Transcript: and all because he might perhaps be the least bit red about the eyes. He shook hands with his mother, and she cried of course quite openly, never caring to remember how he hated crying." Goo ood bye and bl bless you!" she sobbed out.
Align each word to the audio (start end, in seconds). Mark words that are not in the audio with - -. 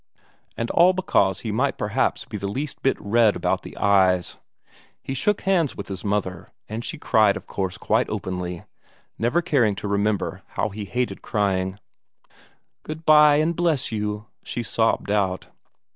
and 0.57 0.71
all 0.71 0.93
because 0.93 1.41
he 1.41 1.51
might 1.51 1.77
perhaps 1.77 2.25
be 2.25 2.35
the 2.35 2.47
least 2.47 2.81
bit 2.81 2.97
red 2.99 3.35
about 3.35 3.61
the 3.61 3.77
eyes. 3.77 4.37
He 4.99 5.13
shook 5.13 5.41
hands 5.41 5.77
with 5.77 5.89
his 5.89 6.03
mother, 6.03 6.49
and 6.67 6.83
she 6.83 6.97
cried 6.97 7.37
of 7.37 7.45
course 7.45 7.77
quite 7.77 8.09
openly, 8.09 8.63
never 9.19 9.43
caring 9.43 9.75
to 9.75 9.87
remember 9.87 10.41
how 10.57 10.69
he 10.69 10.85
hated 10.85 11.21
crying." 11.21 11.77
Goo 12.81 12.93
ood 12.93 13.05
bye 13.05 13.35
and 13.35 13.55
bl 13.55 13.61
bless 13.61 13.91
you!" 13.91 14.25
she 14.43 14.63
sobbed 14.63 15.11
out. 15.11 15.49